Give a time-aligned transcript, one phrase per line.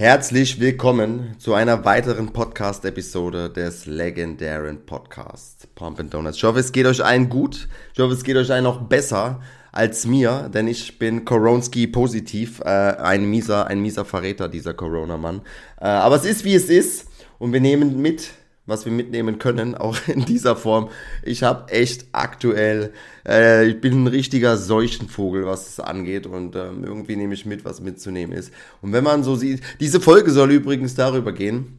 [0.00, 6.36] Herzlich willkommen zu einer weiteren Podcast-Episode des legendären Podcasts Pump and Donuts.
[6.36, 7.66] Ich hoffe, es geht euch allen gut.
[7.94, 9.40] Ich hoffe, es geht euch allen noch besser
[9.72, 15.40] als mir, denn ich bin Koronski positiv, äh, ein mieser, ein mieser Verräter dieser Corona-Mann.
[15.80, 17.08] Äh, aber es ist wie es ist
[17.40, 18.30] und wir nehmen mit
[18.68, 20.90] was wir mitnehmen können, auch in dieser Form.
[21.24, 22.92] Ich habe echt aktuell,
[23.26, 27.64] äh, ich bin ein richtiger Seuchenvogel, was es angeht und ähm, irgendwie nehme ich mit,
[27.64, 28.52] was mitzunehmen ist.
[28.82, 31.78] Und wenn man so sieht, diese Folge soll übrigens darüber gehen,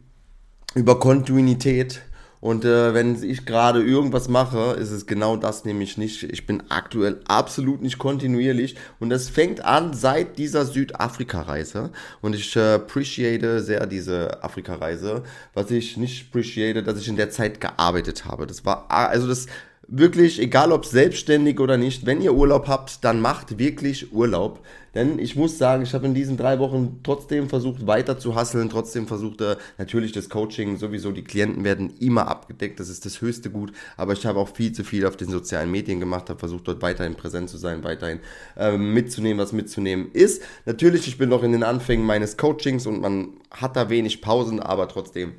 [0.74, 2.02] über Kontinuität
[2.40, 6.22] und äh, wenn ich gerade irgendwas mache, ist es genau das nämlich nicht.
[6.22, 11.90] Ich bin aktuell absolut nicht kontinuierlich und das fängt an seit dieser Südafrika-Reise.
[12.22, 15.22] Und ich äh, appreciate sehr diese Afrika-Reise.
[15.52, 18.46] Was ich nicht appreciate, dass ich in der Zeit gearbeitet habe.
[18.46, 19.46] Das war, also das
[19.90, 24.64] wirklich, egal ob selbstständig oder nicht, wenn ihr Urlaub habt, dann macht wirklich Urlaub.
[24.94, 28.70] Denn ich muss sagen, ich habe in diesen drei Wochen trotzdem versucht, weiter zu hasseln,
[28.70, 29.40] trotzdem versucht,
[29.78, 34.14] natürlich das Coaching, sowieso die Klienten werden immer abgedeckt, das ist das höchste Gut, aber
[34.14, 37.14] ich habe auch viel zu viel auf den sozialen Medien gemacht, habe versucht, dort weiterhin
[37.14, 38.20] präsent zu sein, weiterhin
[38.56, 40.42] äh, mitzunehmen, was mitzunehmen ist.
[40.66, 44.58] Natürlich, ich bin noch in den Anfängen meines Coachings und man hat da wenig Pausen,
[44.60, 45.34] aber trotzdem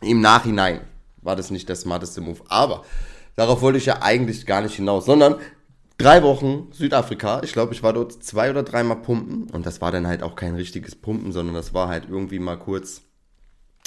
[0.00, 0.80] im Nachhinein
[1.20, 2.40] war das nicht der smarteste Move.
[2.48, 2.84] Aber
[3.40, 5.36] Darauf wollte ich ja eigentlich gar nicht hinaus, sondern
[5.96, 7.40] drei Wochen Südafrika.
[7.42, 10.36] Ich glaube, ich war dort zwei oder dreimal pumpen und das war dann halt auch
[10.36, 13.00] kein richtiges Pumpen, sondern das war halt irgendwie mal kurz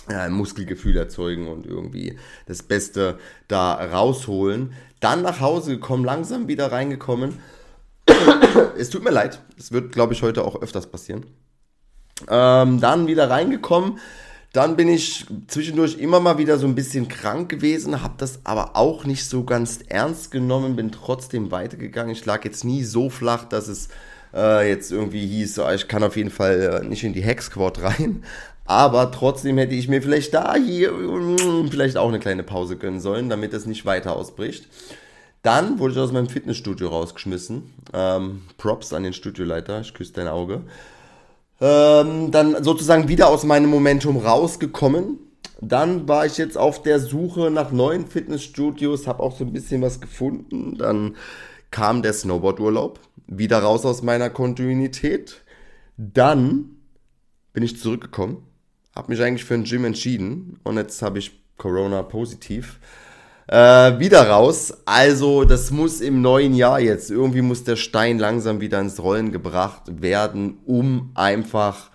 [0.10, 4.74] äh, Muskelgefühl erzeugen und irgendwie das Beste da rausholen.
[5.00, 7.38] Dann nach Hause gekommen, langsam wieder reingekommen.
[8.80, 11.28] es tut mir leid, es wird, glaube ich, heute auch öfters passieren.
[12.28, 14.00] Ähm, dann wieder reingekommen,
[14.54, 18.76] dann bin ich zwischendurch immer mal wieder so ein bisschen krank gewesen, habe das aber
[18.76, 22.12] auch nicht so ganz ernst genommen, bin trotzdem weitergegangen.
[22.12, 23.90] Ich lag jetzt nie so flach, dass es
[24.32, 28.24] äh, jetzt irgendwie hieß, ich kann auf jeden Fall äh, nicht in die Hex-Squad rein.
[28.66, 33.02] Aber trotzdem hätte ich mir vielleicht da hier mm, vielleicht auch eine kleine Pause gönnen
[33.02, 34.68] sollen, damit es nicht weiter ausbricht.
[35.42, 37.74] Dann wurde ich aus meinem Fitnessstudio rausgeschmissen.
[37.92, 40.62] Ähm, Props an den Studioleiter, ich küsse dein Auge
[41.64, 45.18] ähm, dann sozusagen wieder aus meinem Momentum rausgekommen.
[45.62, 49.82] Dann war ich jetzt auf der Suche nach neuen Fitnessstudios, habe auch so ein bisschen
[49.82, 50.78] was gefunden.
[50.78, 51.16] Dann
[51.72, 55.42] kam der Snowboardurlaub, wieder raus aus meiner Kontinuität.
[55.96, 56.72] Dann
[57.54, 58.44] bin ich zurückgekommen,
[58.94, 62.80] habe mich eigentlich für ein Gym entschieden und jetzt habe ich Corona positiv
[63.48, 64.74] äh, wieder raus.
[64.86, 69.32] Also das muss im neuen Jahr jetzt, irgendwie muss der Stein langsam wieder ins Rollen
[69.32, 71.92] gebracht werden, um einfach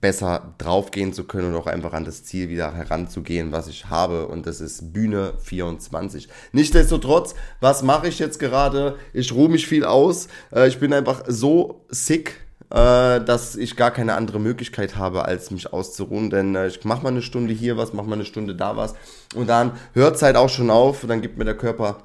[0.00, 4.26] besser draufgehen zu können und auch einfach an das Ziel wieder heranzugehen, was ich habe.
[4.28, 6.28] Und das ist Bühne 24.
[6.52, 8.96] Nichtsdestotrotz, was mache ich jetzt gerade?
[9.14, 10.28] Ich ruhe mich viel aus.
[10.52, 15.72] Äh, ich bin einfach so sick dass ich gar keine andere Möglichkeit habe, als mich
[15.72, 16.30] auszuruhen.
[16.30, 18.94] Denn äh, ich mache mal eine Stunde hier was, mache mal eine Stunde da was.
[19.34, 21.04] Und dann hört es halt auch schon auf.
[21.06, 21.98] Dann gibt mir der Körper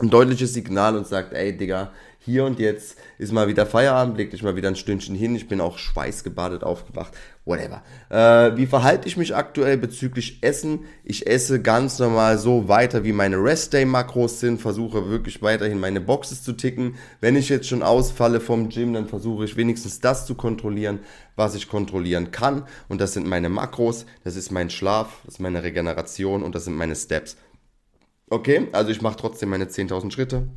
[0.00, 1.90] ein deutliches Signal und sagt, ey Digga,
[2.26, 5.36] hier und jetzt ist mal wieder Feierabend, leg dich mal wieder ein Stündchen hin.
[5.36, 7.12] Ich bin auch schweißgebadet aufgewacht.
[7.44, 7.84] Whatever.
[8.08, 10.80] Äh, wie verhalte ich mich aktuell bezüglich Essen?
[11.04, 14.60] Ich esse ganz normal so weiter, wie meine Rest-Day-Makros sind.
[14.60, 16.96] Versuche wirklich weiterhin meine Boxes zu ticken.
[17.20, 20.98] Wenn ich jetzt schon ausfalle vom Gym, dann versuche ich wenigstens das zu kontrollieren,
[21.36, 22.64] was ich kontrollieren kann.
[22.88, 26.64] Und das sind meine Makros, das ist mein Schlaf, das ist meine Regeneration und das
[26.64, 27.36] sind meine Steps.
[28.28, 30.48] Okay, also ich mache trotzdem meine 10.000 Schritte.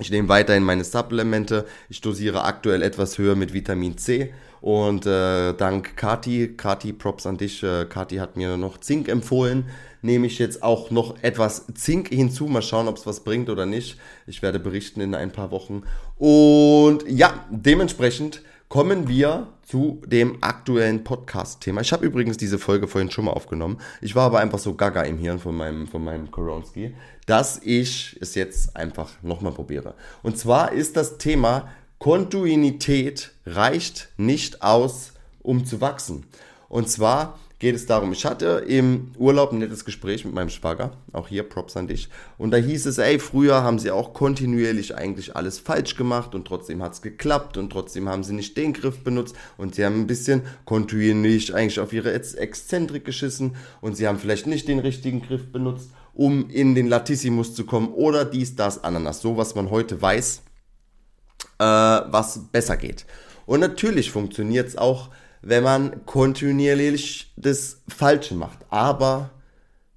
[0.00, 1.64] Ich nehme weiterhin meine Supplemente.
[1.88, 4.32] Ich dosiere aktuell etwas höher mit Vitamin C.
[4.60, 7.62] Und äh, dank Kati, Kati, Props an dich.
[7.62, 9.66] Äh, Kati hat mir noch Zink empfohlen.
[10.02, 12.46] Nehme ich jetzt auch noch etwas Zink hinzu.
[12.46, 13.98] Mal schauen, ob es was bringt oder nicht.
[14.26, 15.82] Ich werde berichten in ein paar Wochen.
[16.16, 21.82] Und ja, dementsprechend kommen wir zu dem aktuellen Podcast-Thema.
[21.82, 23.78] Ich habe übrigens diese Folge vorhin schon mal aufgenommen.
[24.00, 26.94] Ich war aber einfach so gaga im Hirn von meinem, von meinem Koronski,
[27.26, 29.94] dass ich es jetzt einfach nochmal probiere.
[30.22, 31.68] Und zwar ist das Thema
[31.98, 35.12] Kontinuität reicht nicht aus,
[35.42, 36.24] um zu wachsen.
[36.70, 40.92] Und zwar geht es darum, ich hatte im Urlaub ein nettes Gespräch mit meinem Schwager,
[41.12, 42.08] auch hier Props an dich.
[42.36, 46.46] Und da hieß es, ey, früher haben sie auch kontinuierlich eigentlich alles falsch gemacht und
[46.46, 50.00] trotzdem hat es geklappt und trotzdem haben sie nicht den Griff benutzt und sie haben
[50.00, 55.20] ein bisschen kontinuierlich eigentlich auf ihre Exzentrik geschissen und sie haben vielleicht nicht den richtigen
[55.20, 59.20] Griff benutzt, um in den Latissimus zu kommen oder dies, das, Ananas.
[59.20, 60.42] So, was man heute weiß,
[61.58, 63.04] äh, was besser geht.
[63.46, 65.10] Und natürlich funktioniert es auch
[65.42, 68.58] wenn man kontinuierlich das Falsche macht.
[68.70, 69.30] Aber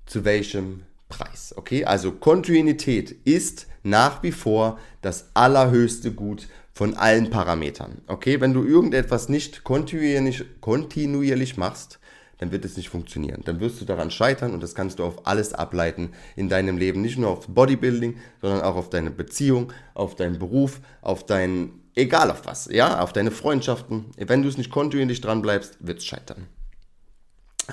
[0.05, 1.53] zu welchem Preis?
[1.55, 8.01] Okay, also Kontinuität ist nach wie vor das allerhöchste Gut, von allen Parametern.
[8.07, 11.99] Okay, wenn du irgendetwas nicht kontinuierlich, kontinuierlich machst,
[12.41, 13.43] dann wird es nicht funktionieren.
[13.45, 16.99] Dann wirst du daran scheitern und das kannst du auf alles ableiten in deinem Leben.
[16.99, 22.31] Nicht nur auf Bodybuilding, sondern auch auf deine Beziehung, auf deinen Beruf, auf dein, egal
[22.31, 24.05] auf was, ja, auf deine Freundschaften.
[24.17, 26.47] Wenn du es nicht kontinuierlich dran bleibst, wird es scheitern.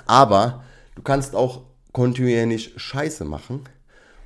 [0.05, 0.63] Aber
[0.97, 1.63] du kannst auch
[1.93, 3.63] kontinuierlich Scheiße machen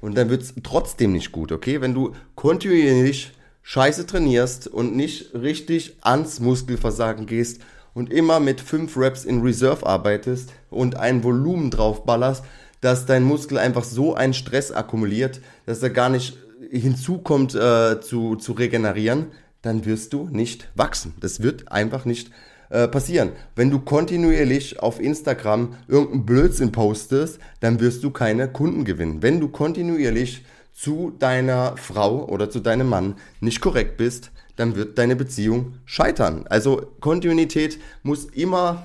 [0.01, 1.81] und dann wird es trotzdem nicht gut, okay?
[1.81, 3.31] Wenn du kontinuierlich
[3.63, 7.61] Scheiße trainierst und nicht richtig ans Muskelversagen gehst
[7.95, 12.45] und immer mit 5 Reps in Reserve arbeitest und ein Volumen draufballerst,
[12.81, 16.37] dass dein Muskel einfach so einen Stress akkumuliert, dass er gar nicht
[16.71, 19.27] hinzukommt äh, zu, zu regenerieren,
[19.63, 21.15] dann wirst du nicht wachsen.
[21.21, 22.31] Das wird einfach nicht
[22.71, 23.33] äh, passieren.
[23.55, 29.23] Wenn du kontinuierlich auf Instagram irgendeinen Blödsinn postest, dann wirst du keine Kunden gewinnen.
[29.23, 34.99] Wenn du kontinuierlich zu deiner Frau oder zu deinem Mann nicht korrekt bist, dann wird
[34.99, 36.47] deine Beziehung scheitern.
[36.49, 38.83] Also Kontinuität muss immer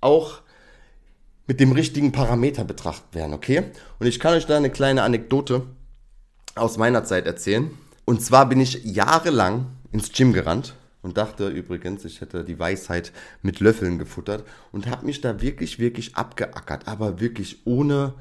[0.00, 0.40] auch
[1.46, 3.64] mit dem richtigen Parameter betrachtet werden, okay?
[3.98, 5.62] Und ich kann euch da eine kleine Anekdote
[6.54, 7.70] aus meiner Zeit erzählen.
[8.04, 13.12] Und zwar bin ich jahrelang ins Gym gerannt und dachte übrigens, ich hätte die Weisheit
[13.42, 18.14] mit Löffeln gefuttert und habe mich da wirklich, wirklich abgeackert, aber wirklich ohne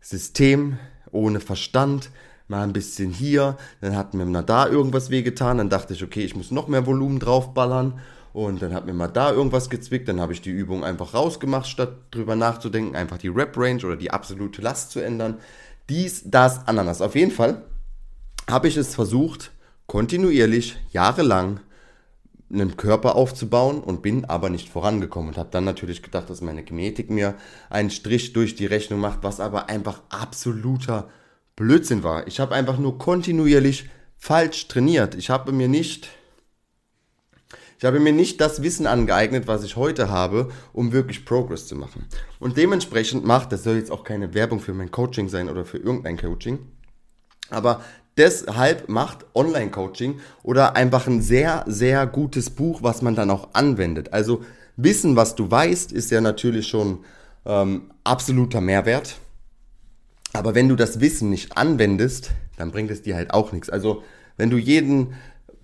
[0.00, 0.78] System,
[1.10, 2.10] ohne Verstand,
[2.48, 6.24] mal ein bisschen hier, dann hat mir mal da irgendwas wehgetan, dann dachte ich, okay,
[6.24, 7.98] ich muss noch mehr Volumen draufballern
[8.32, 11.66] und dann hat mir mal da irgendwas gezwickt, dann habe ich die Übung einfach rausgemacht,
[11.66, 15.38] statt drüber nachzudenken, einfach die Rep-Range oder die absolute Last zu ändern.
[15.88, 17.00] Dies, das, Ananas.
[17.00, 17.62] Auf jeden Fall
[18.50, 19.52] habe ich es versucht,
[19.86, 21.60] kontinuierlich, jahrelang,
[22.52, 26.62] einen Körper aufzubauen und bin aber nicht vorangekommen und habe dann natürlich gedacht, dass meine
[26.62, 27.34] Genetik mir
[27.70, 31.08] einen Strich durch die Rechnung macht, was aber einfach absoluter
[31.56, 32.26] Blödsinn war.
[32.26, 35.14] Ich habe einfach nur kontinuierlich falsch trainiert.
[35.14, 36.08] Ich habe mir nicht
[37.78, 41.76] ich habe mir nicht das Wissen angeeignet, was ich heute habe, um wirklich Progress zu
[41.76, 42.06] machen.
[42.38, 45.76] Und dementsprechend macht, das soll jetzt auch keine Werbung für mein Coaching sein oder für
[45.76, 46.60] irgendein Coaching,
[47.50, 47.82] aber
[48.16, 54.12] deshalb macht Online-Coaching oder einfach ein sehr, sehr gutes Buch, was man dann auch anwendet.
[54.12, 54.42] Also
[54.76, 57.04] Wissen, was du weißt, ist ja natürlich schon
[57.44, 59.16] ähm, absoluter Mehrwert.
[60.34, 63.70] Aber wenn du das Wissen nicht anwendest, dann bringt es dir halt auch nichts.
[63.70, 64.02] Also
[64.36, 65.14] wenn du jeden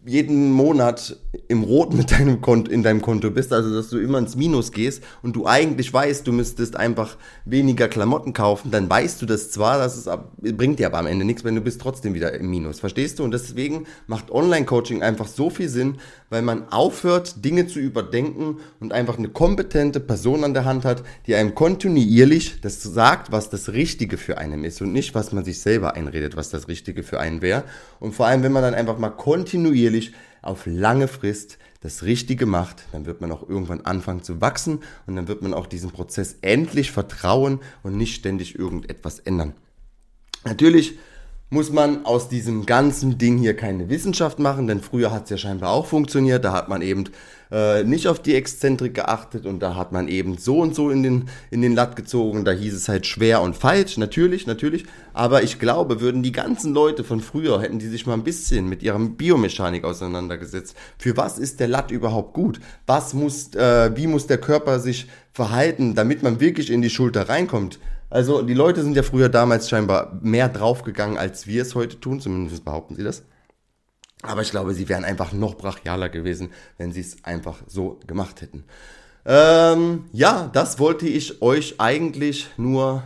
[0.06, 1.18] jeden Monat
[1.48, 4.72] im Rot mit deinem Konto, in deinem Konto bist, also dass du immer ins Minus
[4.72, 9.50] gehst und du eigentlich weißt, du müsstest einfach weniger Klamotten kaufen, dann weißt du das
[9.50, 12.32] zwar, dass es ab, bringt dir aber am Ende nichts, wenn du bist trotzdem wieder
[12.32, 12.80] im Minus.
[12.80, 13.24] Verstehst du?
[13.24, 15.98] Und deswegen macht Online-Coaching einfach so viel Sinn,
[16.30, 21.02] weil man aufhört, Dinge zu überdenken und einfach eine kompetente Person an der Hand hat,
[21.26, 25.44] die einem kontinuierlich das sagt, was das Richtige für einen ist und nicht, was man
[25.44, 27.64] sich selber einredet, was das Richtige für einen wäre.
[27.98, 32.46] Und vor allem, wenn man dann einfach mal kontinuierlich kontinuierlich auf lange Frist das Richtige
[32.46, 35.90] macht, dann wird man auch irgendwann anfangen zu wachsen und dann wird man auch diesem
[35.90, 39.54] Prozess endlich vertrauen und nicht ständig irgendetwas ändern.
[40.44, 40.98] Natürlich
[41.50, 45.36] muss man aus diesem ganzen Ding hier keine Wissenschaft machen, denn früher hat es ja
[45.36, 46.44] scheinbar auch funktioniert.
[46.44, 47.06] Da hat man eben
[47.50, 51.02] äh, nicht auf die Exzentrik geachtet und da hat man eben so und so in
[51.02, 52.44] den, in den Latt gezogen.
[52.44, 54.84] Da hieß es halt schwer und falsch, natürlich, natürlich.
[55.12, 58.68] Aber ich glaube, würden die ganzen Leute von früher, hätten die sich mal ein bisschen
[58.68, 60.76] mit ihrer Biomechanik auseinandergesetzt.
[60.98, 62.60] Für was ist der Latt überhaupt gut?
[62.86, 67.28] Was muss, äh, wie muss der Körper sich verhalten, damit man wirklich in die Schulter
[67.28, 67.80] reinkommt?
[68.10, 72.20] Also die Leute sind ja früher damals scheinbar mehr draufgegangen, als wir es heute tun,
[72.20, 73.22] zumindest behaupten sie das.
[74.22, 78.42] Aber ich glaube, sie wären einfach noch brachialer gewesen, wenn sie es einfach so gemacht
[78.42, 78.64] hätten.
[79.24, 83.02] Ähm, ja, das wollte ich euch eigentlich nur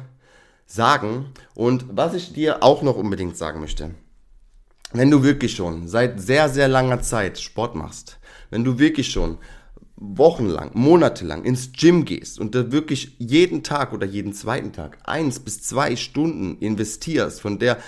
[0.66, 1.26] sagen.
[1.54, 3.90] Und was ich dir auch noch unbedingt sagen möchte,
[4.92, 8.18] wenn du wirklich schon seit sehr, sehr langer Zeit Sport machst,
[8.50, 9.38] wenn du wirklich schon
[9.96, 15.38] wochenlang, monatelang ins Gym gehst und da wirklich jeden Tag oder jeden zweiten Tag eins
[15.38, 17.78] bis zwei Stunden investierst von der,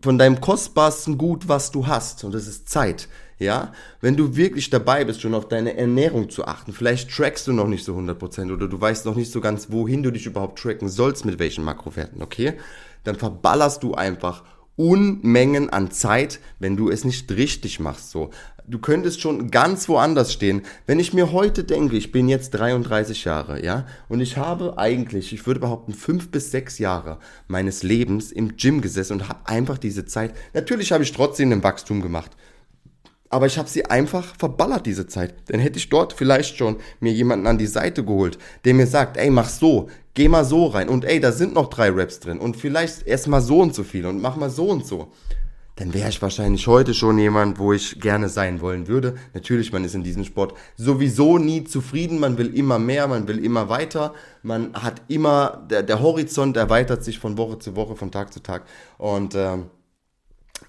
[0.00, 4.70] von deinem kostbarsten Gut, was du hast, und das ist Zeit, ja, wenn du wirklich
[4.70, 8.52] dabei bist, schon auf deine Ernährung zu achten, vielleicht trackst du noch nicht so 100%
[8.52, 11.64] oder du weißt noch nicht so ganz, wohin du dich überhaupt tracken sollst, mit welchen
[11.64, 12.54] Makrowerten, okay,
[13.02, 14.44] dann verballerst du einfach
[14.80, 18.10] Unmengen an Zeit, wenn du es nicht richtig machst.
[18.10, 18.30] So,
[18.66, 20.62] du könntest schon ganz woanders stehen.
[20.86, 25.34] Wenn ich mir heute denke, ich bin jetzt 33 Jahre, ja, und ich habe eigentlich,
[25.34, 29.76] ich würde behaupten, fünf bis sechs Jahre meines Lebens im Gym gesessen und habe einfach
[29.76, 30.32] diese Zeit.
[30.54, 32.30] Natürlich habe ich trotzdem ein Wachstum gemacht.
[33.30, 35.34] Aber ich habe sie einfach verballert, diese Zeit.
[35.46, 39.16] Dann hätte ich dort vielleicht schon mir jemanden an die Seite geholt, der mir sagt,
[39.16, 40.88] ey, mach so, geh mal so rein.
[40.88, 42.38] Und ey, da sind noch drei Raps drin.
[42.38, 45.10] Und vielleicht erst mal so und so viel und mach mal so und so
[45.80, 49.14] dann wäre ich wahrscheinlich heute schon jemand, wo ich gerne sein wollen würde.
[49.32, 53.42] Natürlich, man ist in diesem Sport sowieso nie zufrieden, man will immer mehr, man will
[53.42, 58.12] immer weiter, man hat immer, der, der Horizont erweitert sich von Woche zu Woche, von
[58.12, 58.64] Tag zu Tag
[58.98, 59.70] und ähm,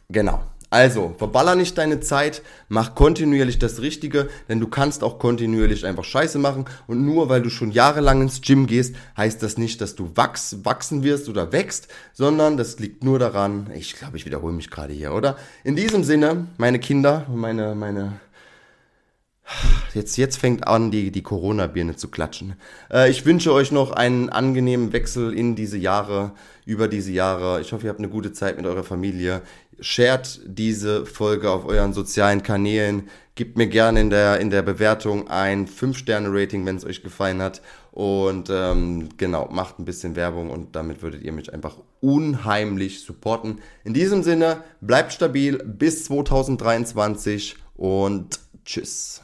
[0.09, 5.85] genau, also, verballer nicht deine Zeit, mach kontinuierlich das Richtige, denn du kannst auch kontinuierlich
[5.85, 6.63] einfach Scheiße machen.
[6.87, 10.63] Und nur weil du schon jahrelang ins Gym gehst, heißt das nicht, dass du wachs,
[10.63, 14.93] wachsen wirst oder wächst, sondern das liegt nur daran, ich glaube, ich wiederhole mich gerade
[14.93, 15.35] hier, oder?
[15.65, 18.13] In diesem Sinne, meine Kinder, meine, meine,
[19.93, 22.55] Jetzt, jetzt fängt an, die, die Corona-Birne zu klatschen.
[22.89, 26.31] Äh, ich wünsche euch noch einen angenehmen Wechsel in diese Jahre,
[26.65, 27.59] über diese Jahre.
[27.59, 29.41] Ich hoffe, ihr habt eine gute Zeit mit eurer Familie.
[29.81, 33.09] Shared diese Folge auf euren sozialen Kanälen.
[33.35, 37.61] Gebt mir gerne in der, in der Bewertung ein 5-Sterne-Rating, wenn es euch gefallen hat.
[37.91, 43.59] Und ähm, genau, macht ein bisschen Werbung und damit würdet ihr mich einfach unheimlich supporten.
[43.83, 49.21] In diesem Sinne, bleibt stabil bis 2023 und tschüss.